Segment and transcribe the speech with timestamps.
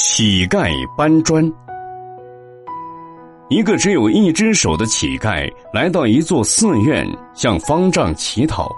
[0.00, 1.44] 乞丐搬砖。
[3.48, 8.70] 一个只有一只手的乞丐来到一座寺院，向方丈乞讨。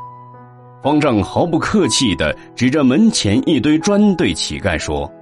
[0.82, 5.12] 方丈毫不客气的指着门前一堆砖，对乞丐说：“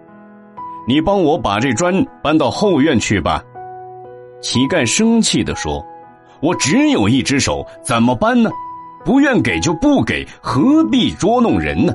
[0.86, 1.92] 你帮我把这砖
[2.22, 3.42] 搬到后院去吧。”
[4.40, 5.84] 乞丐生气的说
[6.40, 8.48] ：“我只有一只手，怎么搬呢？
[9.04, 11.92] 不愿给就不给，何必捉弄人呢？”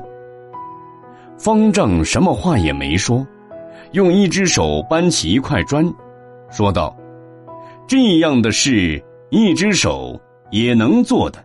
[1.40, 3.26] 方丈什么话也没说。
[3.94, 5.88] 用一只手搬起一块砖，
[6.50, 6.96] 说道
[7.86, 10.20] ：“这样的事，一只手
[10.50, 11.38] 也能做的。”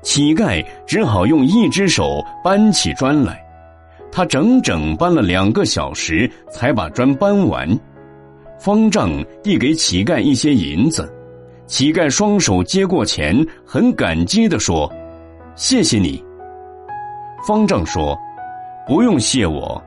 [0.00, 3.44] 乞丐只好用一只手搬起砖来，
[4.12, 7.68] 他整整搬了两个小时才把砖搬完。
[8.56, 9.10] 方丈
[9.42, 11.12] 递给乞丐一些银子，
[11.66, 14.88] 乞丐双手接过钱，很感激的说
[15.56, 16.24] ：“谢谢你。”
[17.44, 18.16] 方丈说
[18.86, 19.82] ：“不用谢我。”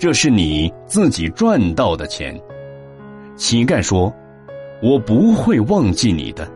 [0.00, 2.34] 这是你自己赚到的钱，
[3.36, 4.10] 乞丐说
[4.82, 6.50] ：“我不会忘记你的。”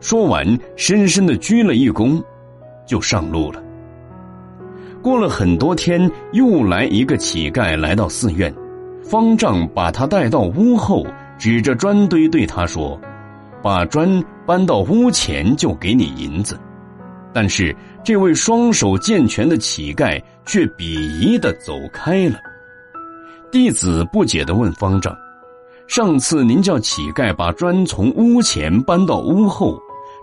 [0.00, 2.22] 说完，深深的鞠了一躬，
[2.86, 3.62] 就上路了。
[5.00, 8.54] 过了很多天，又来一个乞丐来到寺院，
[9.02, 11.06] 方丈把他带到屋后，
[11.38, 13.00] 指着砖堆对他说
[13.64, 16.60] ：“把砖搬到屋前，就给你银子。”
[17.32, 22.38] 但是这位双手健全的乞丐却鄙夷的走开了。
[23.50, 25.16] 弟子不解的问方丈
[25.88, 29.78] ：“上次您叫乞丐把砖从屋前搬到屋后，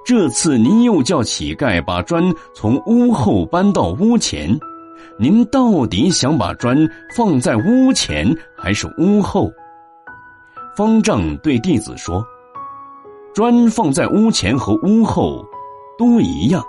[0.06, 4.56] 这次您又叫乞丐把砖从屋后搬到屋前，
[5.18, 6.78] 您到底想把砖
[7.16, 9.52] 放在屋前还是屋后？”
[10.78, 12.24] 方丈对弟子说
[13.34, 15.44] ：“砖放在屋前和屋后
[15.98, 16.64] 都一样，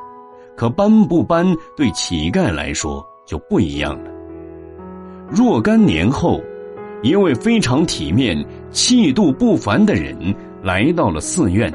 [0.56, 1.46] 可搬不搬
[1.76, 4.10] 对乞丐来说就不一样了。”
[5.28, 6.40] 若干年后，
[7.02, 11.72] 一位非常体面、气度不凡的人来到了寺院，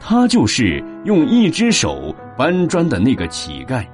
[0.00, 3.84] 他就是用一只手搬砖的那个乞丐。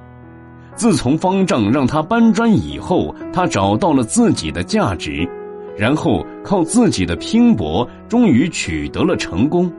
[0.74, 5.28] 自从方丈让他搬砖以后，他找到了自己的价值，
[5.76, 9.70] 然后靠自己的拼搏，终于取得了成功。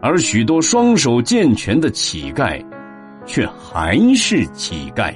[0.00, 2.64] 而许多双手健全的乞丐，
[3.26, 5.14] 却还是乞丐。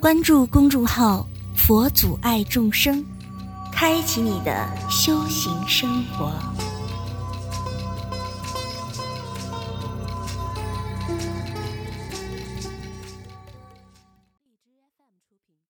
[0.00, 1.26] 关注公众号。
[1.56, 3.04] 佛祖爱众生，
[3.72, 6.30] 开启你的修行生活。